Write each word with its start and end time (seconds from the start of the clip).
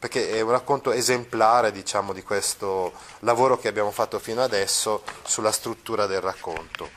perché 0.00 0.30
è 0.30 0.40
un 0.40 0.50
racconto 0.50 0.90
esemplare 0.92 1.70
diciamo, 1.70 2.14
di 2.14 2.22
questo 2.22 2.94
lavoro 3.18 3.58
che 3.58 3.68
abbiamo 3.68 3.90
fatto 3.90 4.18
fino 4.18 4.42
adesso 4.42 5.02
sulla 5.24 5.52
struttura 5.52 6.06
del 6.06 6.22
racconto. 6.22 6.88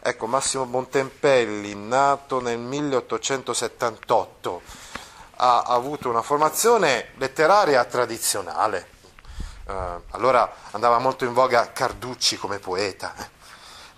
Ecco, 0.00 0.26
Massimo 0.26 0.64
Bontempelli, 0.64 1.74
nato 1.74 2.40
nel 2.40 2.58
1878, 2.58 4.62
ha 5.36 5.64
avuto 5.64 6.08
una 6.08 6.22
formazione 6.22 7.08
letteraria 7.16 7.84
tradizionale. 7.84 8.94
Uh, 9.66 10.00
allora 10.12 10.50
andava 10.70 10.98
molto 10.98 11.26
in 11.26 11.34
voga 11.34 11.72
Carducci 11.72 12.38
come 12.38 12.58
poeta. 12.58 13.14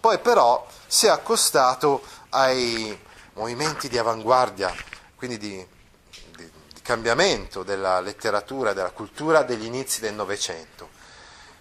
Poi 0.00 0.18
però 0.18 0.66
si 0.84 1.06
è 1.06 1.10
accostato 1.10 2.02
ai 2.30 2.98
movimenti 3.34 3.88
di 3.88 3.98
avanguardia, 3.98 4.74
quindi 5.14 5.38
di 5.38 5.64
cambiamento 6.88 7.64
della 7.64 8.00
letteratura, 8.00 8.72
della 8.72 8.92
cultura 8.92 9.42
degli 9.42 9.66
inizi 9.66 10.00
del 10.00 10.14
Novecento, 10.14 10.88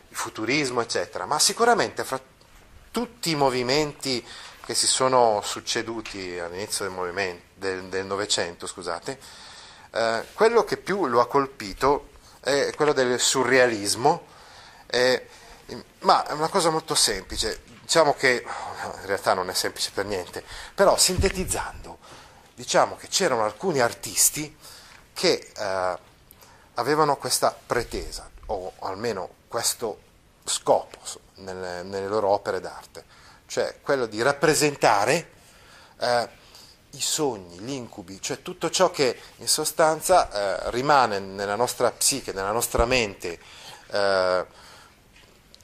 il 0.08 0.16
futurismo, 0.16 0.80
eccetera, 0.80 1.26
ma 1.26 1.38
sicuramente 1.38 2.06
fra 2.06 2.18
tutti 2.92 3.32
i 3.32 3.36
movimenti 3.36 4.26
che 4.66 4.74
si 4.74 4.88
sono 4.88 5.42
succeduti 5.44 6.40
all'inizio 6.40 6.90
del 7.56 8.06
Novecento, 8.06 8.68
scusate, 8.68 9.20
eh, 9.92 10.24
quello 10.32 10.64
che 10.64 10.78
più 10.78 11.08
lo 11.08 11.20
ha 11.20 11.28
colpito 11.28 12.12
è 12.40 12.72
quello 12.74 12.94
del 12.94 13.20
surrealismo, 13.20 14.28
eh, 14.86 15.28
ma 16.00 16.26
è 16.26 16.32
una 16.32 16.48
cosa 16.48 16.70
molto 16.70 16.96
semplice, 16.96 17.64
diciamo 17.82 18.14
che 18.14 18.46
in 18.46 19.06
realtà 19.06 19.34
non 19.34 19.50
è 19.50 19.54
semplice 19.54 19.92
per 19.94 20.06
niente, 20.06 20.42
però 20.74 20.96
sintetizzando, 20.96 21.98
diciamo 22.56 22.96
che 22.96 23.10
c'erano 23.10 23.44
alcuni 23.44 23.82
artisti 23.82 24.56
che 25.18 25.50
eh, 25.58 25.98
avevano 26.76 27.18
questa 27.18 27.58
pretesa, 27.66 28.30
o 28.46 28.74
almeno 28.82 29.28
questo 29.48 30.00
scopo 30.46 31.00
nelle, 31.38 31.82
nelle 31.82 32.08
loro 32.08 32.30
opere 32.30 32.60
d'arte, 32.60 33.04
cioè 33.48 33.80
quello 33.82 34.06
di 34.06 34.22
rappresentare 34.22 35.32
eh, 36.00 36.30
i 36.92 37.02
sogni, 37.02 37.58
gli 37.58 37.72
incubi, 37.72 38.22
cioè 38.22 38.44
tutto 38.44 38.70
ciò 38.70 38.92
che 38.92 39.20
in 39.38 39.48
sostanza 39.48 40.30
eh, 40.30 40.70
rimane 40.70 41.18
nella 41.18 41.56
nostra 41.56 41.90
psiche, 41.90 42.32
nella 42.32 42.52
nostra 42.52 42.86
mente, 42.86 43.40
eh, 43.88 44.46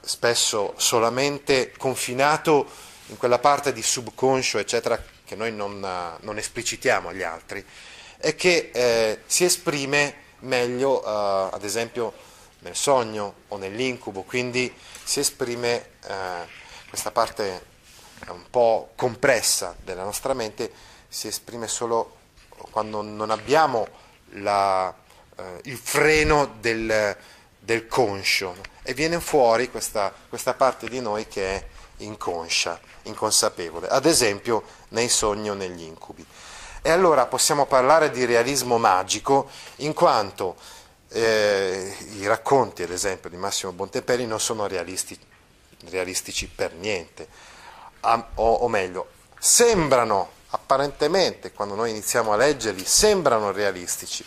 spesso 0.01 0.73
solamente 0.77 1.71
confinato 1.77 2.65
in 3.07 3.17
quella 3.17 3.37
parte 3.37 3.71
di 3.71 3.83
subconscio, 3.83 4.57
eccetera, 4.57 4.99
che 5.23 5.35
noi 5.35 5.53
non, 5.53 5.79
non 6.21 6.37
esplicitiamo 6.39 7.09
agli 7.09 7.21
altri 7.21 7.63
e 8.25 8.35
che 8.35 8.69
eh, 8.73 9.19
si 9.25 9.43
esprime 9.43 10.15
meglio, 10.39 11.03
eh, 11.03 11.49
ad 11.51 11.61
esempio, 11.65 12.13
nel 12.59 12.73
sogno 12.73 13.33
o 13.49 13.57
nell'incubo, 13.57 14.21
quindi 14.21 14.73
si 15.03 15.19
esprime 15.19 15.89
eh, 16.07 16.47
questa 16.87 17.11
parte 17.11 17.65
un 18.29 18.45
po' 18.49 18.91
compressa 18.95 19.75
della 19.83 20.05
nostra 20.05 20.33
mente, 20.33 20.71
si 21.09 21.27
esprime 21.27 21.67
solo 21.67 22.15
quando 22.71 23.01
non 23.01 23.29
abbiamo 23.29 23.85
la, 24.35 24.95
eh, 25.35 25.59
il 25.63 25.77
freno 25.77 26.55
del, 26.61 27.17
del, 27.59 27.87
conscio 27.87 28.55
e 28.83 28.93
viene 28.93 29.19
fuori 29.19 29.69
questa, 29.69 30.13
questa 30.29 30.53
parte 30.53 30.87
di 30.87 31.01
noi 31.01 31.27
che 31.27 31.55
è 31.57 31.65
inconscia, 31.97 32.79
inconsapevole, 33.01 33.89
ad 33.89 34.05
esempio 34.05 34.63
nei 34.89 35.09
sogni 35.09 35.49
o 35.49 35.55
negli 35.55 35.83
incubi. 35.83 36.25
E 36.85 36.91
allora 36.91 37.27
possiamo 37.27 37.65
parlare 37.65 38.11
di 38.11 38.25
realismo 38.25 38.77
magico 38.77 39.49
in 39.77 39.93
quanto 39.93 40.57
eh, 41.07 41.95
i 42.17 42.27
racconti, 42.27 42.83
ad 42.83 42.91
esempio, 42.91 43.29
di 43.29 43.37
Massimo 43.37 43.71
Bontempelli 43.71 44.25
non 44.25 44.41
sono 44.41 44.67
realisti, 44.67 45.17
realistici 45.89 46.49
per 46.49 46.73
niente, 46.73 47.25
o, 48.01 48.53
o 48.53 48.67
meglio, 48.67 49.11
sembrano 49.39 50.31
apparentemente, 50.49 51.53
quando 51.53 51.73
noi 51.73 51.91
iniziamo 51.91 52.33
a 52.33 52.35
leggerli, 52.35 52.83
sembrano 52.83 53.53
realistici, 53.53 54.25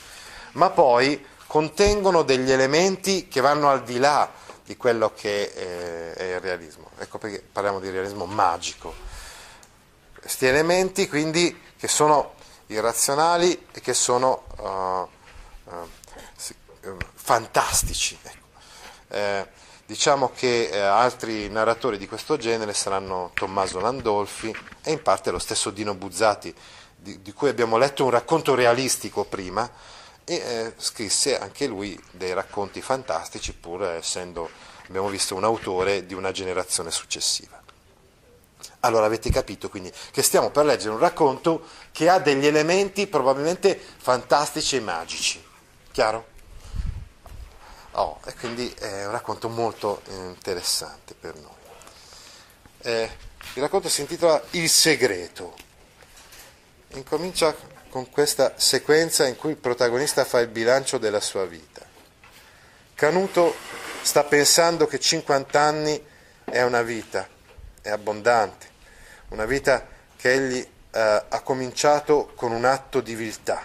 ma 0.52 0.70
poi 0.70 1.22
contengono 1.46 2.22
degli 2.22 2.50
elementi 2.50 3.28
che 3.28 3.42
vanno 3.42 3.68
al 3.68 3.82
di 3.82 3.98
là 3.98 4.32
di 4.64 4.78
quello 4.78 5.12
che 5.14 5.52
è, 5.52 6.12
è 6.14 6.34
il 6.36 6.40
realismo. 6.40 6.88
Ecco 7.00 7.18
perché 7.18 7.42
parliamo 7.52 7.80
di 7.80 7.90
realismo 7.90 8.24
magico. 8.24 8.94
Questi 10.18 10.46
elementi 10.46 11.06
quindi 11.06 11.64
che 11.76 11.86
sono 11.86 12.32
irrazionali 12.68 13.66
e 13.72 13.80
che 13.80 13.94
sono 13.94 14.44
uh, 14.58 15.70
uh, 15.70 16.96
fantastici. 17.14 18.18
Ecco. 18.22 18.46
Eh, 19.08 19.46
diciamo 19.86 20.32
che 20.34 20.68
eh, 20.68 20.78
altri 20.78 21.48
narratori 21.48 21.96
di 21.96 22.08
questo 22.08 22.36
genere 22.36 22.74
saranno 22.74 23.30
Tommaso 23.34 23.78
Landolfi 23.80 24.54
e 24.82 24.90
in 24.90 25.02
parte 25.02 25.30
lo 25.30 25.38
stesso 25.38 25.70
Dino 25.70 25.94
Buzzati, 25.94 26.54
di, 26.96 27.22
di 27.22 27.32
cui 27.32 27.48
abbiamo 27.48 27.76
letto 27.76 28.04
un 28.04 28.10
racconto 28.10 28.54
realistico 28.54 29.24
prima, 29.24 29.70
e 30.24 30.34
eh, 30.34 30.74
scrisse 30.76 31.38
anche 31.38 31.66
lui 31.66 32.00
dei 32.10 32.34
racconti 32.34 32.82
fantastici, 32.82 33.52
pur 33.54 33.84
essendo, 33.84 34.50
abbiamo 34.88 35.08
visto, 35.08 35.36
un 35.36 35.44
autore 35.44 36.04
di 36.04 36.14
una 36.14 36.32
generazione 36.32 36.90
successiva. 36.90 37.62
Allora 38.86 39.06
avete 39.06 39.30
capito 39.30 39.68
quindi 39.68 39.92
che 40.12 40.22
stiamo 40.22 40.50
per 40.50 40.64
leggere 40.64 40.90
un 40.90 40.98
racconto 40.98 41.66
che 41.90 42.08
ha 42.08 42.20
degli 42.20 42.46
elementi 42.46 43.08
probabilmente 43.08 43.78
fantastici 43.98 44.76
e 44.76 44.80
magici. 44.80 45.44
Chiaro? 45.90 46.34
Oh, 47.92 48.20
e 48.26 48.34
quindi 48.34 48.72
è 48.78 49.06
un 49.06 49.10
racconto 49.10 49.48
molto 49.48 50.02
interessante 50.08 51.14
per 51.18 51.34
noi. 51.34 51.54
Eh, 52.82 53.10
il 53.54 53.62
racconto 53.62 53.88
si 53.88 54.02
intitola 54.02 54.40
Il 54.50 54.68
segreto. 54.68 55.54
Incomincia 56.90 57.54
con 57.88 58.08
questa 58.10 58.52
sequenza 58.56 59.26
in 59.26 59.36
cui 59.36 59.50
il 59.50 59.56
protagonista 59.56 60.24
fa 60.24 60.38
il 60.38 60.48
bilancio 60.48 60.98
della 60.98 61.20
sua 61.20 61.44
vita. 61.46 61.84
Canuto 62.94 63.54
sta 64.02 64.22
pensando 64.22 64.86
che 64.86 65.00
50 65.00 65.60
anni 65.60 66.06
è 66.44 66.62
una 66.62 66.82
vita, 66.82 67.26
è 67.80 67.90
abbondante, 67.90 68.74
una 69.36 69.44
vita 69.44 69.86
che 70.16 70.32
egli 70.32 70.56
eh, 70.56 71.24
ha 71.28 71.40
cominciato 71.42 72.32
con 72.34 72.52
un 72.52 72.64
atto 72.64 73.02
di 73.02 73.14
viltà. 73.14 73.62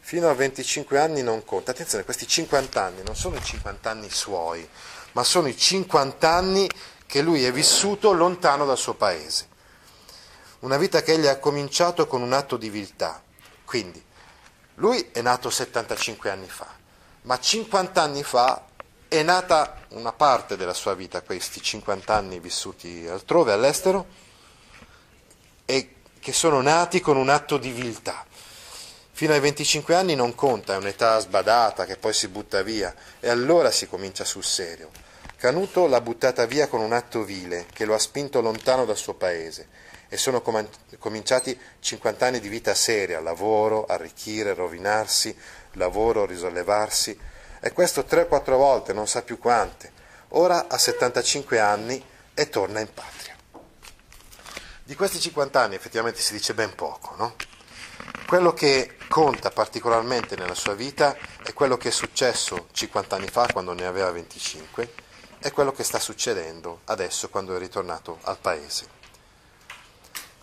Fino 0.00 0.28
a 0.28 0.34
25 0.34 0.98
anni 0.98 1.22
non 1.22 1.44
conta. 1.44 1.70
Attenzione, 1.70 2.02
questi 2.02 2.26
50 2.26 2.82
anni 2.82 3.02
non 3.04 3.14
sono 3.14 3.36
i 3.36 3.42
50 3.42 3.88
anni 3.88 4.10
suoi, 4.10 4.68
ma 5.12 5.22
sono 5.22 5.46
i 5.46 5.56
50 5.56 6.28
anni 6.28 6.68
che 7.06 7.22
lui 7.22 7.44
è 7.44 7.52
vissuto 7.52 8.12
lontano 8.12 8.66
dal 8.66 8.76
suo 8.76 8.94
paese. 8.94 9.46
Una 10.60 10.76
vita 10.76 11.02
che 11.02 11.12
egli 11.12 11.28
ha 11.28 11.38
cominciato 11.38 12.08
con 12.08 12.20
un 12.20 12.32
atto 12.32 12.56
di 12.56 12.68
viltà. 12.68 13.22
Quindi, 13.64 14.04
lui 14.76 15.08
è 15.12 15.22
nato 15.22 15.50
75 15.50 16.30
anni 16.30 16.48
fa, 16.48 16.66
ma 17.22 17.38
50 17.38 18.02
anni 18.02 18.24
fa 18.24 18.60
è 19.06 19.22
nata 19.22 19.82
una 19.90 20.12
parte 20.12 20.56
della 20.56 20.74
sua 20.74 20.94
vita, 20.94 21.22
questi 21.22 21.62
50 21.62 22.12
anni 22.12 22.40
vissuti 22.40 23.06
altrove, 23.06 23.52
all'estero, 23.52 24.23
e 25.64 25.94
che 26.20 26.32
sono 26.32 26.60
nati 26.60 27.00
con 27.00 27.16
un 27.16 27.28
atto 27.28 27.58
di 27.58 27.70
viltà. 27.70 28.24
Fino 29.12 29.32
ai 29.32 29.40
25 29.40 29.94
anni 29.94 30.14
non 30.14 30.34
conta, 30.34 30.74
è 30.74 30.76
un'età 30.76 31.18
sbadata 31.18 31.84
che 31.84 31.96
poi 31.96 32.12
si 32.12 32.28
butta 32.28 32.62
via 32.62 32.92
e 33.20 33.28
allora 33.28 33.70
si 33.70 33.86
comincia 33.86 34.24
sul 34.24 34.42
serio. 34.42 34.90
Canuto 35.36 35.86
l'ha 35.86 36.00
buttata 36.00 36.46
via 36.46 36.68
con 36.68 36.80
un 36.80 36.92
atto 36.92 37.22
vile 37.22 37.66
che 37.72 37.84
lo 37.84 37.94
ha 37.94 37.98
spinto 37.98 38.40
lontano 38.40 38.84
dal 38.84 38.96
suo 38.96 39.14
paese 39.14 39.68
e 40.08 40.16
sono 40.16 40.40
com- 40.40 40.68
cominciati 40.98 41.58
50 41.80 42.26
anni 42.26 42.40
di 42.40 42.48
vita 42.48 42.74
seria, 42.74 43.20
lavoro, 43.20 43.84
arricchire, 43.84 44.54
rovinarsi, 44.54 45.36
lavoro, 45.72 46.24
risollevarsi 46.24 47.18
e 47.60 47.72
questo 47.72 48.02
3-4 48.08 48.56
volte, 48.56 48.92
non 48.92 49.06
sa 49.06 49.22
più 49.22 49.38
quante. 49.38 49.92
Ora 50.28 50.68
ha 50.68 50.78
75 50.78 51.60
anni 51.60 52.04
e 52.34 52.48
torna 52.48 52.80
in 52.80 52.92
patria. 52.92 53.33
Di 54.86 54.94
questi 54.96 55.18
50 55.18 55.62
anni 55.62 55.76
effettivamente 55.76 56.20
si 56.20 56.34
dice 56.34 56.52
ben 56.52 56.74
poco, 56.74 57.14
no? 57.16 57.36
Quello 58.26 58.52
che 58.52 58.98
conta 59.08 59.50
particolarmente 59.50 60.36
nella 60.36 60.54
sua 60.54 60.74
vita 60.74 61.16
è 61.42 61.54
quello 61.54 61.78
che 61.78 61.88
è 61.88 61.90
successo 61.90 62.68
50 62.70 63.16
anni 63.16 63.28
fa 63.28 63.48
quando 63.50 63.72
ne 63.72 63.86
aveva 63.86 64.10
25 64.10 64.92
e 65.38 65.52
quello 65.52 65.72
che 65.72 65.84
sta 65.84 65.98
succedendo 65.98 66.80
adesso 66.84 67.30
quando 67.30 67.56
è 67.56 67.58
ritornato 67.58 68.18
al 68.24 68.36
paese. 68.36 68.86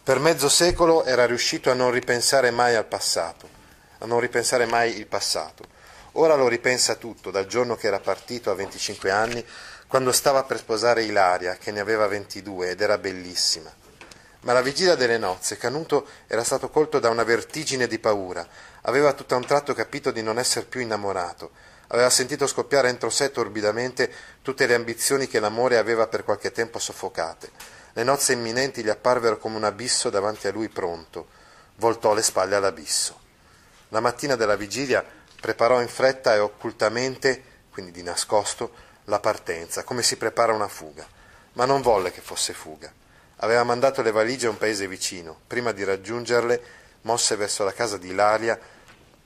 Per 0.01 0.17
mezzo 0.17 0.49
secolo 0.49 1.03
era 1.03 1.27
riuscito 1.27 1.69
a 1.69 1.75
non 1.75 1.91
ripensare 1.91 2.49
mai 2.49 2.73
al 2.73 2.87
passato, 2.87 3.47
a 3.99 4.07
non 4.07 4.19
ripensare 4.19 4.65
mai 4.65 4.97
il 4.97 5.05
passato. 5.05 5.65
Ora 6.13 6.33
lo 6.33 6.47
ripensa 6.47 6.95
tutto, 6.95 7.29
dal 7.29 7.45
giorno 7.45 7.75
che 7.75 7.85
era 7.85 7.99
partito 7.99 8.49
a 8.49 8.55
25 8.55 9.11
anni, 9.11 9.45
quando 9.85 10.11
stava 10.11 10.43
per 10.45 10.57
sposare 10.57 11.03
Ilaria, 11.03 11.57
che 11.57 11.69
ne 11.69 11.79
aveva 11.79 12.07
22 12.07 12.71
ed 12.71 12.81
era 12.81 12.97
bellissima. 12.97 13.71
Ma 14.41 14.51
alla 14.51 14.61
vigilia 14.61 14.95
delle 14.95 15.17
nozze 15.17 15.57
Canuto 15.57 16.07
era 16.27 16.43
stato 16.43 16.69
colto 16.69 16.99
da 16.99 17.09
una 17.09 17.23
vertigine 17.23 17.87
di 17.87 17.99
paura, 17.99 18.47
aveva 18.81 19.13
tutto 19.13 19.35
a 19.35 19.37
un 19.37 19.45
tratto 19.45 19.73
capito 19.73 20.11
di 20.11 20.23
non 20.23 20.39
essere 20.39 20.65
più 20.65 20.81
innamorato, 20.81 21.51
aveva 21.87 22.09
sentito 22.09 22.47
scoppiare 22.47 22.89
entro 22.89 23.09
sé 23.09 23.31
torbidamente 23.31 24.11
tutte 24.41 24.65
le 24.65 24.75
ambizioni 24.75 25.27
che 25.27 25.39
l'amore 25.39 25.77
aveva 25.77 26.07
per 26.07 26.23
qualche 26.23 26.51
tempo 26.51 26.79
soffocate 26.79 27.79
le 27.93 28.03
nozze 28.03 28.33
imminenti 28.33 28.83
gli 28.83 28.89
apparvero 28.89 29.37
come 29.37 29.57
un 29.57 29.65
abisso 29.65 30.09
davanti 30.09 30.47
a 30.47 30.51
lui 30.51 30.69
pronto. 30.69 31.27
Voltò 31.75 32.13
le 32.13 32.21
spalle 32.21 32.55
all'abisso. 32.55 33.19
La 33.89 33.99
mattina 33.99 34.35
della 34.35 34.55
vigilia 34.55 35.03
preparò 35.39 35.81
in 35.81 35.89
fretta 35.89 36.33
e 36.33 36.39
occultamente, 36.39 37.43
quindi 37.69 37.91
di 37.91 38.03
nascosto, 38.03 38.71
la 39.05 39.19
partenza, 39.19 39.83
come 39.83 40.03
si 40.03 40.15
prepara 40.15 40.53
una 40.53 40.69
fuga. 40.69 41.05
Ma 41.53 41.65
non 41.65 41.81
volle 41.81 42.11
che 42.11 42.21
fosse 42.21 42.53
fuga. 42.53 42.91
Aveva 43.43 43.63
mandato 43.63 44.01
le 44.01 44.11
valigie 44.11 44.47
a 44.47 44.51
un 44.51 44.57
paese 44.57 44.87
vicino. 44.87 45.39
Prima 45.47 45.71
di 45.71 45.83
raggiungerle, 45.83 46.61
mosse 47.01 47.35
verso 47.35 47.63
la 47.63 47.73
casa 47.73 47.97
di 47.97 48.09
Ilaria, 48.09 48.59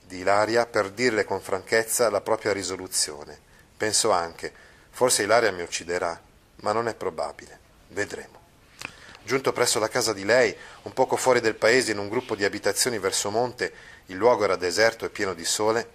di 0.02 0.20
Ilaria 0.20 0.66
per 0.66 0.92
dirle 0.92 1.26
con 1.26 1.42
franchezza 1.42 2.10
la 2.10 2.22
propria 2.22 2.54
risoluzione. 2.54 3.38
Pensò 3.76 4.12
anche, 4.12 4.54
forse 4.90 5.24
Ilaria 5.24 5.52
mi 5.52 5.64
ucciderà, 5.64 6.20
ma 6.62 6.72
non 6.72 6.88
è 6.88 6.96
probabile. 6.96 7.60
Vedremo. 7.90 8.40
Giunto 9.24 9.52
presso 9.52 9.80
la 9.80 9.90
casa 9.90 10.14
di 10.14 10.24
lei, 10.24 10.56
un 10.84 10.94
poco 10.94 11.18
fuori 11.18 11.42
del 11.42 11.56
paese, 11.56 11.92
in 11.92 11.98
un 11.98 12.08
gruppo 12.08 12.36
di 12.36 12.46
abitazioni 12.46 13.00
verso 13.00 13.32
monte, 13.32 13.74
il 14.06 14.16
luogo 14.16 14.44
era 14.44 14.56
deserto 14.56 15.04
e 15.04 15.10
pieno 15.10 15.34
di 15.34 15.44
sole, 15.44 15.90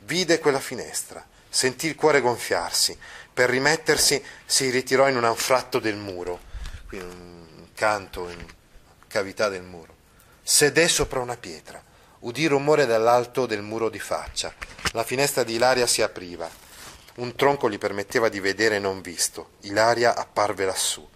vide 0.00 0.38
quella 0.38 0.60
finestra, 0.60 1.26
sentì 1.48 1.88
il 1.88 1.96
cuore 1.96 2.20
gonfiarsi. 2.20 2.96
Per 3.32 3.48
rimettersi 3.48 4.22
si 4.44 4.70
ritirò 4.70 5.08
in 5.08 5.16
un 5.16 5.24
anfratto 5.24 5.78
del 5.78 5.96
muro, 5.96 6.48
qui 6.90 6.98
un 6.98 7.68
canto 7.72 8.28
in 8.28 8.44
cavità 9.06 9.48
del 9.48 9.62
muro. 9.62 9.94
Sedè 10.42 10.88
sopra 10.88 11.20
una 11.20 11.36
pietra, 11.36 11.80
udì 12.20 12.48
rumore 12.48 12.84
dall'alto 12.84 13.46
del 13.46 13.62
muro 13.62 13.88
di 13.88 14.00
faccia. 14.00 14.52
La 14.92 15.04
finestra 15.04 15.44
di 15.44 15.54
Ilaria 15.54 15.86
si 15.86 16.02
apriva. 16.02 16.50
Un 17.14 17.36
tronco 17.36 17.70
gli 17.70 17.78
permetteva 17.78 18.28
di 18.28 18.40
vedere 18.40 18.80
non 18.80 19.02
visto. 19.02 19.50
Ilaria 19.60 20.16
apparve 20.16 20.64
lassù. 20.64 21.08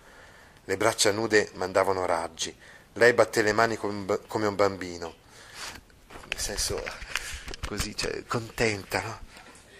Le 0.64 0.76
braccia 0.76 1.10
nude 1.10 1.50
mandavano 1.54 2.06
raggi. 2.06 2.56
Lei 2.92 3.12
batté 3.12 3.42
le 3.42 3.52
mani 3.52 3.76
come 3.76 4.46
un 4.46 4.54
bambino, 4.54 5.14
nel 6.28 6.38
senso 6.38 6.80
così, 7.66 7.96
cioè, 7.96 8.22
contenta, 8.26 9.00
no? 9.00 9.20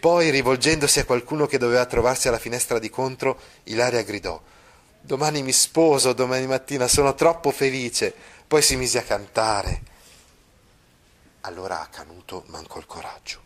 Poi, 0.01 0.31
rivolgendosi 0.31 0.99
a 0.99 1.05
qualcuno 1.05 1.47
che 1.47 1.57
doveva 1.57 1.87
trovarsi 1.87 2.27
alla 2.27 2.41
finestra 2.41 2.81
di 2.81 2.91
contro, 2.91 3.41
Ilaria 3.65 4.03
gridò: 4.03 4.43
Domani 5.07 5.43
mi 5.43 5.53
sposo, 5.53 6.15
domani 6.15 6.47
mattina, 6.47 6.89
sono 6.89 7.15
troppo 7.15 7.51
felice. 7.51 8.15
Poi 8.49 8.63
si 8.63 8.75
mise 8.77 8.99
a 8.99 9.03
cantare. 9.03 9.83
Allora 11.43 11.83
a 11.83 11.89
Canuto 11.89 12.45
mancò 12.47 12.79
il 12.79 12.87
coraggio. 12.87 13.43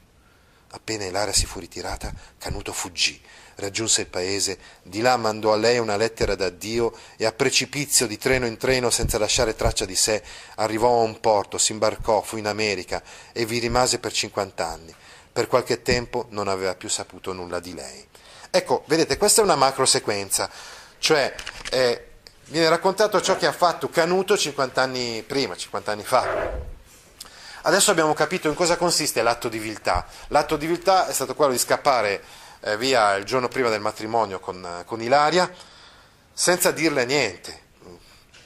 Appena 0.71 1.05
Ilaria 1.05 1.33
si 1.33 1.47
fu 1.47 1.59
ritirata, 1.59 2.15
Canuto 2.39 2.73
fuggì 2.73 3.21
raggiunse 3.59 4.03
il 4.03 4.07
paese, 4.07 4.59
di 4.83 5.01
là 5.01 5.17
mandò 5.17 5.53
a 5.53 5.57
lei 5.57 5.79
una 5.79 5.97
lettera 5.97 6.35
d'addio 6.35 6.97
e 7.17 7.27
a 7.27 7.33
precipizio 7.33 8.07
di 8.07 8.17
treno 8.17 8.47
in 8.47 8.57
treno 8.57 8.89
senza 8.89 9.19
lasciare 9.19 9.57
traccia 9.57 9.85
di 9.85 9.97
sé 9.97 10.23
arrivò 10.57 11.01
a 11.01 11.03
un 11.03 11.19
porto, 11.19 11.59
si 11.59 11.73
imbarcò, 11.73 12.23
fu 12.23 12.37
in 12.37 12.47
America 12.47 13.03
e 13.33 13.45
vi 13.47 13.59
rimase 13.59 13.99
per 13.99 14.13
50 14.13 14.67
anni. 14.67 14.95
Per 15.33 15.49
qualche 15.49 15.83
tempo 15.83 16.27
non 16.31 16.49
aveva 16.49 16.75
più 16.75 16.89
saputo 16.89 17.33
nulla 17.33 17.61
di 17.61 17.75
lei. 17.75 18.07
Ecco, 18.51 18.85
vedete, 18.87 19.17
questa 19.17 19.41
è 19.41 19.45
una 19.45 19.57
macro 19.57 19.85
sequenza, 19.85 20.51
cioè 20.99 21.35
eh, 21.71 22.09
viene 22.47 22.69
raccontato 22.69 23.21
ciò 23.21 23.37
che 23.37 23.47
ha 23.47 23.53
fatto 23.53 23.89
Canuto 23.89 24.37
50 24.37 24.81
anni 24.81 25.23
prima, 25.27 25.57
50 25.57 25.93
anni 25.93 26.05
fa. 26.05 26.77
Adesso 27.63 27.91
abbiamo 27.91 28.15
capito 28.15 28.49
in 28.49 28.55
cosa 28.55 28.77
consiste 28.77 29.23
l'atto 29.23 29.49
di 29.49 29.59
viltà. 29.59 30.07
L'atto 30.29 30.57
di 30.57 30.67
viltà 30.67 31.07
è 31.07 31.13
stato 31.13 31.35
quello 31.35 31.53
di 31.53 31.59
scappare 31.59 32.23
eh, 32.61 32.77
via 32.77 33.15
il 33.15 33.25
giorno 33.25 33.49
prima 33.49 33.69
del 33.69 33.81
matrimonio 33.81 34.41
con, 34.41 34.65
eh, 34.65 34.85
con 34.85 35.03
Ilaria, 35.03 35.51
senza 36.33 36.71
dirle 36.71 37.05
niente, 37.05 37.67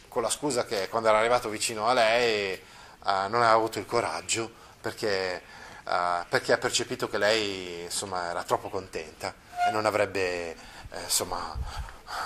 con 0.08 0.22
la 0.22 0.30
scusa 0.30 0.64
che 0.64 0.88
quando 0.88 1.08
era 1.08 1.18
arrivato 1.18 1.48
vicino 1.48 1.86
a 1.86 1.92
lei 1.92 2.52
eh, 2.52 2.60
non 3.02 3.34
aveva 3.34 3.52
avuto 3.52 3.78
il 3.78 3.86
coraggio 3.86 4.50
perché, 4.80 5.42
eh, 5.86 6.24
perché 6.28 6.52
ha 6.52 6.58
percepito 6.58 7.08
che 7.08 7.18
lei 7.18 7.82
insomma, 7.82 8.30
era 8.30 8.42
troppo 8.42 8.68
contenta 8.68 9.34
e 9.68 9.70
non 9.70 9.86
avrebbe, 9.86 10.50
eh, 10.90 11.02
insomma, 11.04 11.56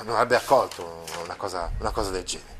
non 0.02 0.14
avrebbe 0.14 0.36
accolto 0.36 1.04
una 1.22 1.34
cosa, 1.34 1.70
una 1.78 1.90
cosa 1.90 2.11
del 2.11 2.25
genere. 2.25 2.54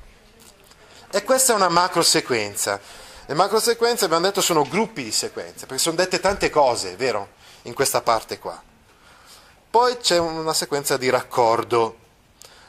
E 1.11 1.23
questa 1.23 1.53
è 1.53 1.57
una 1.57 1.69
macro 1.69 2.03
sequenza. 2.03 2.81
Le 3.27 3.35
macro 3.35 3.59
sequenze, 3.59 4.05
abbiamo 4.05 4.27
detto, 4.27 4.41
sono 4.41 4.63
gruppi 4.63 5.03
di 5.03 5.13
sequenze, 5.13 5.67
perché 5.67 5.83
sono 5.83 5.97
dette 5.97 6.21
tante 6.21 6.51
cose, 6.51 6.97
vero? 6.97 7.29
In 7.63 7.75
questa 7.75 8.01
parte 8.01 8.39
qua. 8.39 8.63
Poi 9.69 9.99
c'è 9.99 10.19
una 10.19 10.55
sequenza 10.55 10.97
di 10.97 11.11
raccordo. 11.11 12.05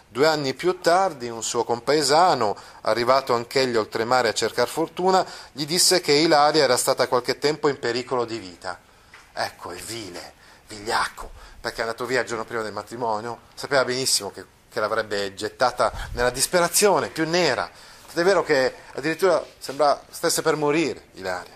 Due 0.10 0.26
anni 0.26 0.54
più 0.54 0.80
tardi 0.80 1.30
un 1.30 1.44
suo 1.44 1.64
compaesano, 1.64 2.56
arrivato 2.82 3.34
anch'egli 3.34 3.76
oltremare 3.76 4.30
a 4.30 4.34
cercare 4.34 4.70
fortuna, 4.70 5.26
gli 5.52 5.66
disse 5.66 6.02
che 6.02 6.14
Ilaria 6.14 6.64
era 6.64 6.78
stata 6.78 7.08
qualche 7.08 7.38
tempo 7.38 7.68
in 7.68 7.78
pericolo 7.78 8.26
di 8.26 8.38
vita. 8.38 8.80
Ecco, 9.34 9.72
è 9.72 9.78
vile, 9.78 10.34
vigliacco, 10.68 11.32
perché 11.68 11.82
è 11.82 11.86
andato 11.86 12.06
via 12.06 12.22
il 12.22 12.28
giorno 12.28 12.46
prima 12.46 12.64
del 12.64 12.72
matrimonio, 12.72 13.40
sapeva 13.54 13.84
benissimo 13.84 14.32
che, 14.32 14.46
che 14.72 14.80
l'avrebbe 14.80 15.34
gettata 15.34 15.92
nella 16.14 16.30
disperazione 16.30 17.10
più 17.10 17.28
nera. 17.28 17.70
Ed 18.10 18.18
è 18.18 18.24
vero 18.24 18.42
che 18.42 18.74
addirittura 18.94 19.46
sembra 19.60 20.02
stesse 20.10 20.42
per 20.42 20.56
morire 20.56 21.08
Ilaria. 21.16 21.56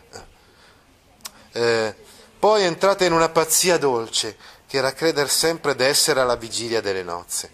Eh, 1.54 1.96
poi 2.38 2.64
è 2.64 2.66
entrata 2.66 3.06
in 3.06 3.14
una 3.14 3.30
pazzia 3.30 3.78
dolce 3.78 4.36
che 4.68 4.78
era 4.78 4.92
credere 4.92 5.30
sempre 5.30 5.76
di 5.76 5.84
essere 5.84 6.20
alla 6.20 6.36
vigilia 6.36 6.82
delle 6.82 7.04
nozze. 7.04 7.50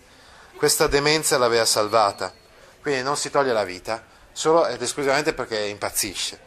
Questa 0.56 0.88
demenza 0.88 1.38
l'aveva 1.38 1.66
salvata, 1.66 2.34
quindi 2.82 3.04
non 3.04 3.18
si 3.18 3.30
toglie 3.30 3.54
la 3.54 3.64
vita 3.64 4.04
solo 4.32 4.66
ed 4.66 4.82
esclusivamente 4.82 5.34
perché 5.34 5.60
impazzisce. 5.60 6.40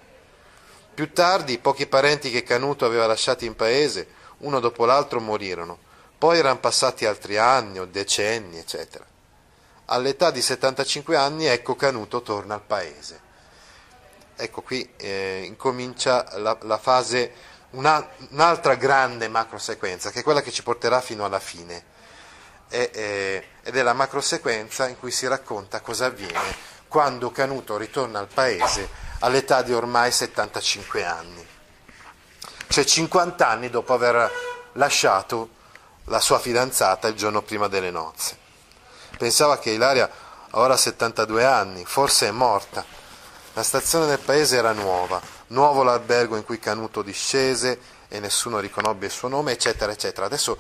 Più 0.93 1.13
tardi 1.13 1.59
pochi 1.59 1.87
parenti 1.87 2.33
che 2.33 2.43
Canuto 2.43 2.85
aveva 2.85 3.07
lasciati 3.07 3.47
in 3.47 3.55
paese, 3.55 4.09
uno 4.39 4.59
dopo 4.59 4.85
l'altro, 4.85 5.21
morirono. 5.21 5.89
Poi 6.21 6.39
erano 6.39 6.59
passati 6.59 7.07
altri 7.07 7.39
anni 7.39 7.79
o 7.79 7.87
decenni, 7.87 8.59
eccetera. 8.59 9.07
All'età 9.87 10.31
di 10.31 10.43
75 10.43 11.17
anni, 11.17 11.47
ecco 11.47 11.77
Canuto 11.77 12.21
torna 12.21 12.53
al 12.53 12.61
paese. 12.61 13.19
Ecco 14.37 14.61
qui 14.61 14.87
eh, 14.99 15.45
incomincia 15.47 16.27
la, 16.37 16.59
la 16.61 16.77
fase 16.77 17.33
una, 17.71 18.07
un'altra 18.33 18.75
grande 18.75 19.29
macro 19.29 19.57
sequenza, 19.57 20.11
che 20.11 20.21
è 20.21 20.23
quella 20.23 20.43
che 20.43 20.51
ci 20.53 20.63
porterà 20.63 21.01
fino 21.01 21.25
alla 21.25 21.41
fine, 21.41 21.85
è, 22.69 22.91
è, 22.91 23.45
ed 23.63 23.75
è 23.75 23.81
la 23.81 23.95
macro 23.95 24.21
sequenza 24.21 24.89
in 24.89 24.99
cui 24.99 25.11
si 25.11 25.27
racconta 25.27 25.81
cosa 25.81 26.05
avviene 26.05 26.55
quando 26.87 27.31
Canuto 27.31 27.79
ritorna 27.79 28.19
al 28.19 28.29
paese 28.29 28.91
all'età 29.21 29.63
di 29.63 29.73
ormai 29.73 30.13
75 30.13 31.03
anni, 31.03 31.47
cioè 32.69 32.85
50 32.85 33.49
anni 33.49 33.71
dopo 33.71 33.95
aver 33.95 34.31
lasciato 34.75 35.57
la 36.11 36.21
sua 36.21 36.41
fidanzata 36.41 37.09
il 37.09 37.15
giorno 37.15 37.43
prima 37.43 37.69
delle 37.69 37.91
nozze. 37.91 38.37
Pensava 39.17 39.59
che 39.59 39.71
Ilaria 39.71 40.11
ora 40.53 40.77
72 40.77 41.45
anni, 41.45 41.85
forse 41.85 42.29
è 42.29 42.31
morta. 42.33 42.85
La 43.53 43.63
stazione 43.63 44.07
del 44.07 44.19
paese 44.19 44.57
era 44.57 44.73
nuova, 44.73 45.21
nuovo 45.49 45.83
l'albergo 45.83 46.37
in 46.37 46.45
cui 46.45 46.59
Canuto 46.59 47.03
discese 47.03 47.99
e 48.09 48.19
nessuno 48.19 48.59
riconobbe 48.59 49.07
il 49.07 49.13
suo 49.13 49.29
nome, 49.29 49.53
eccetera, 49.53 49.93
eccetera. 49.93 50.27
Adesso 50.27 50.59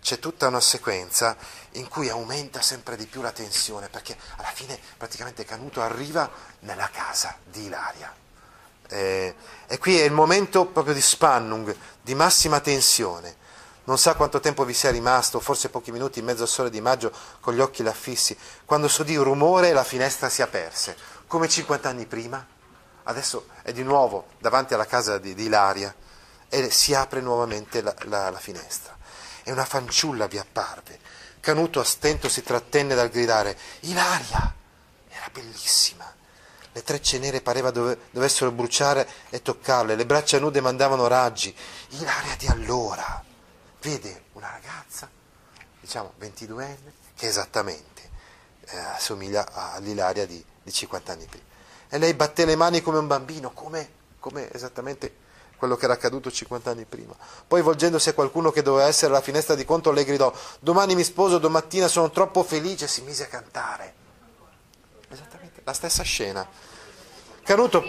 c'è 0.00 0.20
tutta 0.20 0.46
una 0.46 0.60
sequenza 0.60 1.36
in 1.72 1.88
cui 1.88 2.08
aumenta 2.08 2.60
sempre 2.60 2.96
di 2.96 3.06
più 3.06 3.22
la 3.22 3.32
tensione, 3.32 3.88
perché 3.88 4.16
alla 4.36 4.52
fine 4.52 4.78
praticamente 4.96 5.44
Canuto 5.44 5.80
arriva 5.82 6.30
nella 6.60 6.88
casa 6.92 7.36
di 7.42 7.64
Ilaria. 7.64 8.14
E, 8.88 9.34
e 9.66 9.78
qui 9.78 9.98
è 9.98 10.04
il 10.04 10.12
momento 10.12 10.66
proprio 10.66 10.94
di 10.94 11.00
spannung, 11.00 11.74
di 12.00 12.14
massima 12.14 12.60
tensione. 12.60 13.40
Non 13.84 13.98
sa 13.98 14.14
quanto 14.14 14.38
tempo 14.38 14.64
vi 14.64 14.74
sia 14.74 14.90
rimasto, 14.90 15.40
forse 15.40 15.68
pochi 15.68 15.90
minuti 15.90 16.20
in 16.20 16.24
mezzo 16.24 16.42
al 16.42 16.48
sole 16.48 16.70
di 16.70 16.80
maggio 16.80 17.12
con 17.40 17.52
gli 17.52 17.60
occhi 17.60 17.82
l'affissi, 17.82 18.36
quando 18.64 18.86
s'udì 18.86 19.16
un 19.16 19.24
rumore 19.24 19.70
e 19.70 19.72
la 19.72 19.82
finestra 19.82 20.28
si 20.28 20.40
aperse, 20.40 20.96
come 21.26 21.48
50 21.48 21.88
anni 21.88 22.06
prima. 22.06 22.46
Adesso 23.04 23.46
è 23.62 23.72
di 23.72 23.82
nuovo 23.82 24.26
davanti 24.38 24.74
alla 24.74 24.86
casa 24.86 25.18
di, 25.18 25.34
di 25.34 25.46
Ilaria 25.46 25.92
e 26.48 26.70
si 26.70 26.94
apre 26.94 27.20
nuovamente 27.20 27.82
la, 27.82 27.92
la, 28.02 28.30
la 28.30 28.38
finestra 28.38 28.96
e 29.42 29.50
una 29.50 29.64
fanciulla 29.64 30.28
vi 30.28 30.38
apparve. 30.38 31.00
Canuto 31.40 31.80
a 31.80 31.84
stento 31.84 32.28
si 32.28 32.44
trattenne 32.44 32.94
dal 32.94 33.08
gridare 33.08 33.58
Ilaria! 33.80 34.54
Era 35.08 35.28
bellissima. 35.32 36.08
Le 36.70 36.82
trecce 36.84 37.18
nere 37.18 37.40
pareva 37.40 37.72
dove, 37.72 37.98
dovessero 38.12 38.52
bruciare 38.52 39.08
e 39.30 39.42
toccarle, 39.42 39.96
le 39.96 40.06
braccia 40.06 40.38
nude 40.38 40.60
mandavano 40.60 41.08
raggi. 41.08 41.52
Ilaria 41.88 42.36
di 42.36 42.46
allora 42.46 43.30
vede 43.82 44.24
una 44.32 44.50
ragazza, 44.50 45.10
diciamo 45.80 46.14
22enne, 46.18 46.92
che 47.14 47.26
esattamente 47.26 48.10
eh, 48.66 48.78
assomiglia 48.78 49.52
all'Ilaria 49.52 50.24
di, 50.24 50.42
di 50.62 50.72
50 50.72 51.12
anni 51.12 51.26
prima. 51.26 51.44
E 51.88 51.98
lei 51.98 52.14
batté 52.14 52.44
le 52.44 52.56
mani 52.56 52.80
come 52.80 52.98
un 52.98 53.06
bambino, 53.06 53.50
come, 53.50 53.90
come 54.18 54.50
esattamente 54.52 55.20
quello 55.56 55.76
che 55.76 55.84
era 55.84 55.94
accaduto 55.94 56.30
50 56.30 56.70
anni 56.70 56.84
prima. 56.84 57.14
Poi 57.46 57.60
volgendosi 57.60 58.08
a 58.08 58.14
qualcuno 58.14 58.50
che 58.50 58.62
doveva 58.62 58.86
essere 58.86 59.12
alla 59.12 59.20
finestra 59.20 59.54
di 59.54 59.64
conto, 59.64 59.92
le 59.92 60.04
gridò, 60.04 60.32
domani 60.60 60.94
mi 60.94 61.04
sposo, 61.04 61.38
domattina 61.38 61.88
sono 61.88 62.10
troppo 62.10 62.42
felice, 62.42 62.86
e 62.86 62.88
si 62.88 63.02
mise 63.02 63.24
a 63.24 63.26
cantare. 63.26 63.94
Esattamente, 65.08 65.60
la 65.64 65.72
stessa 65.72 66.02
scena. 66.02 66.48
Canuto, 67.42 67.84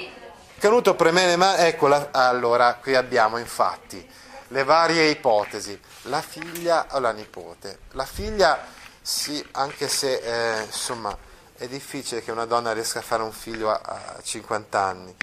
Canuto 0.57 0.95
preme 0.95 1.25
le 1.25 1.35
mani, 1.35 1.63
ecco, 1.63 1.87
la, 1.87 2.09
allora, 2.11 2.75
qui 2.75 2.95
abbiamo 2.95 3.37
infatti 3.37 4.07
le 4.53 4.63
varie 4.63 5.09
ipotesi, 5.09 5.77
la 6.03 6.21
figlia 6.21 6.85
o 6.91 6.99
la 6.99 7.11
nipote. 7.11 7.79
La 7.93 8.05
figlia, 8.05 8.63
sì, 9.01 9.43
anche 9.53 9.87
se, 9.87 10.59
eh, 10.59 10.63
insomma, 10.65 11.17
è 11.55 11.67
difficile 11.67 12.21
che 12.21 12.31
una 12.31 12.45
donna 12.45 12.71
riesca 12.71 12.99
a 12.99 13.01
fare 13.01 13.23
un 13.23 13.31
figlio 13.31 13.71
a, 13.71 13.81
a 14.15 14.21
50 14.21 14.79
anni. 14.79 15.15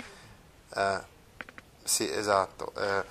Eh, 0.74 1.00
sì, 1.84 2.12
esatto. 2.12 2.72
Eh, 2.76 3.04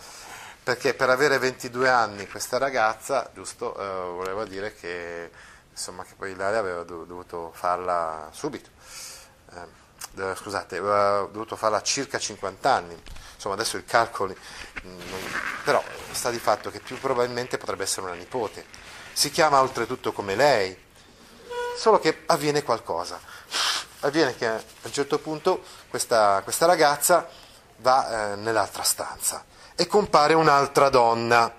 perché 0.62 0.94
per 0.94 1.10
avere 1.10 1.38
22 1.38 1.90
anni 1.90 2.28
questa 2.28 2.58
ragazza, 2.58 3.30
giusto, 3.34 3.74
eh, 3.80 4.12
voleva 4.12 4.44
dire 4.44 4.76
che, 4.76 5.32
insomma, 5.72 6.04
che 6.04 6.16
poi 6.18 6.32
Ilaria 6.32 6.60
aveva 6.60 6.84
dovuto 6.84 7.52
farla 7.54 8.28
subito. 8.34 8.70
Eh, 10.20 10.36
scusate, 10.36 10.78
aveva 10.78 11.28
dovuto 11.32 11.56
farla 11.56 11.82
circa 11.82 12.20
50 12.20 12.72
anni. 12.72 13.02
Insomma, 13.36 13.56
adesso 13.56 13.78
i 13.78 13.86
calcoli, 13.86 14.36
non, 14.84 15.00
però 15.64 15.82
sta 16.12 16.30
di 16.30 16.40
fatto 16.40 16.70
che 16.70 16.80
più 16.80 17.00
probabilmente 17.00 17.58
potrebbe 17.58 17.84
essere 17.84 18.08
una 18.08 18.16
nipote. 18.16 18.66
Si 19.14 19.32
chiama 19.32 19.62
oltretutto 19.62 20.12
come 20.12 20.36
lei, 20.36 20.78
solo 21.78 22.00
che 22.00 22.24
avviene 22.26 22.64
qualcosa. 22.64 23.20
Avviene 24.02 24.36
che 24.36 24.48
a 24.48 24.62
un 24.82 24.92
certo 24.92 25.20
punto 25.20 25.64
questa, 25.90 26.42
questa 26.44 26.66
ragazza 26.66 27.28
va 27.78 28.34
eh, 28.34 28.36
nell'altra 28.36 28.84
stanza 28.84 29.44
e 29.76 29.88
compare 29.88 30.34
un'altra 30.34 30.90
donna. 30.90 31.54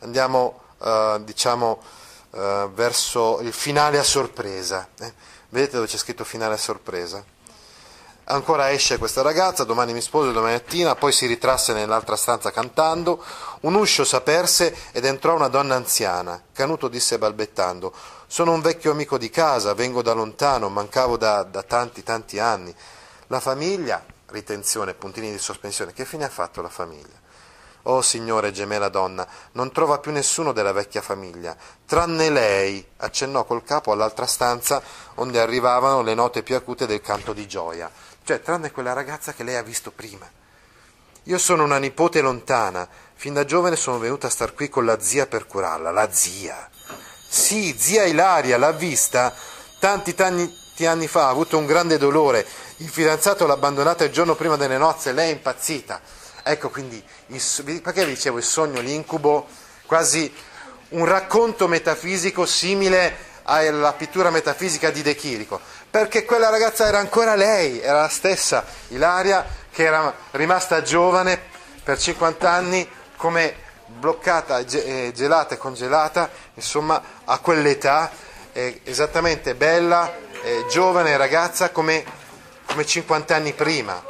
Andiamo, 0.00 0.62
eh, 0.80 1.20
diciamo, 1.24 1.82
eh, 2.30 2.68
verso 2.72 3.40
il 3.40 3.52
finale 3.52 3.98
a 3.98 4.04
sorpresa. 4.04 4.88
Eh. 5.00 5.12
Vedete 5.48 5.76
dove 5.76 5.88
c'è 5.88 5.96
scritto 5.96 6.24
finale 6.24 6.54
a 6.54 6.58
sorpresa? 6.58 7.33
Ancora 8.26 8.70
esce 8.70 8.96
questa 8.96 9.20
ragazza, 9.20 9.64
domani 9.64 9.92
mi 9.92 10.00
sposo, 10.00 10.32
domani 10.32 10.54
mattina, 10.54 10.94
poi 10.94 11.12
si 11.12 11.26
ritrasse 11.26 11.74
nell'altra 11.74 12.16
stanza 12.16 12.50
cantando. 12.50 13.22
Un 13.60 13.74
uscio 13.74 14.02
s'aperse 14.02 14.74
ed 14.92 15.04
entrò 15.04 15.34
una 15.34 15.48
donna 15.48 15.74
anziana. 15.74 16.42
Canuto 16.52 16.88
disse 16.88 17.18
balbettando: 17.18 17.92
Sono 18.26 18.52
un 18.52 18.62
vecchio 18.62 18.92
amico 18.92 19.18
di 19.18 19.28
casa, 19.28 19.74
vengo 19.74 20.00
da 20.00 20.14
lontano, 20.14 20.70
mancavo 20.70 21.18
da, 21.18 21.42
da 21.42 21.62
tanti, 21.62 22.02
tanti 22.02 22.38
anni. 22.38 22.74
La 23.26 23.40
famiglia, 23.40 24.02
ritenzione, 24.28 24.94
puntini 24.94 25.30
di 25.30 25.38
sospensione. 25.38 25.92
Che 25.92 26.06
fine 26.06 26.24
ha 26.24 26.30
fatto 26.30 26.62
la 26.62 26.70
famiglia? 26.70 27.22
Oh 27.86 28.00
signore, 28.00 28.50
gemé 28.50 28.78
la 28.78 28.88
donna, 28.88 29.26
non 29.52 29.70
trova 29.70 29.98
più 29.98 30.10
nessuno 30.10 30.52
della 30.52 30.72
vecchia 30.72 31.02
famiglia, 31.02 31.54
tranne 31.84 32.30
lei, 32.30 32.82
accennò 32.96 33.44
col 33.44 33.62
capo 33.62 33.92
all'altra 33.92 34.24
stanza 34.24 34.80
onde 35.16 35.38
arrivavano 35.38 36.00
le 36.00 36.14
note 36.14 36.42
più 36.42 36.56
acute 36.56 36.86
del 36.86 37.02
canto 37.02 37.34
di 37.34 37.46
gioia, 37.46 37.90
cioè 38.24 38.40
tranne 38.40 38.70
quella 38.70 38.92
ragazza 38.92 39.32
che 39.32 39.44
lei 39.44 39.56
ha 39.56 39.62
visto 39.62 39.90
prima. 39.90 40.28
Io 41.24 41.38
sono 41.38 41.64
una 41.64 41.78
nipote 41.78 42.20
lontana, 42.20 42.88
fin 43.14 43.32
da 43.32 43.44
giovane 43.44 43.76
sono 43.76 43.98
venuta 43.98 44.26
a 44.26 44.30
star 44.30 44.54
qui 44.54 44.68
con 44.68 44.84
la 44.84 45.00
zia 45.00 45.26
per 45.26 45.46
curarla, 45.46 45.90
la 45.90 46.10
zia. 46.10 46.68
Sì, 47.28 47.74
zia 47.78 48.04
Ilaria, 48.04 48.58
l'ha 48.58 48.72
vista? 48.72 49.34
Tanti, 49.78 50.14
tanti 50.14 50.86
anni 50.86 51.08
fa 51.08 51.26
ha 51.26 51.30
avuto 51.30 51.58
un 51.58 51.66
grande 51.66 51.98
dolore 51.98 52.46
il 52.78 52.88
fidanzato 52.88 53.46
l'ha 53.46 53.52
abbandonata 53.52 54.04
il 54.04 54.10
giorno 54.10 54.34
prima 54.34 54.56
delle 54.56 54.78
nozze, 54.78 55.12
lei 55.12 55.30
è 55.30 55.32
impazzita. 55.32 56.00
Ecco 56.42 56.70
quindi, 56.70 57.02
il, 57.28 57.80
perché 57.82 58.04
vi 58.04 58.14
dicevo 58.14 58.38
il 58.38 58.44
sogno, 58.44 58.80
l'incubo, 58.80 59.46
quasi 59.86 60.32
un 60.90 61.04
racconto 61.04 61.68
metafisico 61.68 62.46
simile 62.46 63.32
alla 63.44 63.92
pittura 63.92 64.30
metafisica 64.30 64.90
di 64.90 65.02
De 65.02 65.14
Chirico, 65.14 65.60
perché 65.90 66.24
quella 66.24 66.50
ragazza 66.50 66.86
era 66.86 66.98
ancora 66.98 67.34
lei, 67.34 67.80
era 67.80 68.02
la 68.02 68.08
stessa 68.08 68.64
Ilaria 68.88 69.44
che 69.70 69.84
era 69.84 70.14
rimasta 70.32 70.82
giovane 70.82 71.40
per 71.82 71.98
50 71.98 72.50
anni 72.50 72.88
come 73.16 73.62
bloccata, 73.86 74.58
eh, 74.58 75.12
gelata 75.14 75.54
e 75.54 75.58
congelata, 75.58 76.30
insomma 76.54 77.02
a 77.24 77.38
quell'età, 77.38 78.10
esattamente 78.52 79.54
bella, 79.54 80.12
giovane 80.70 81.16
ragazza 81.16 81.70
come 81.70 82.22
come 82.74 82.86
50 82.86 83.36
anni 83.36 83.52
prima. 83.52 84.02